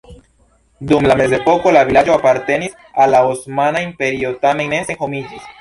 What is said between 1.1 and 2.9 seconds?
la mezepoko la vilaĝo apartenis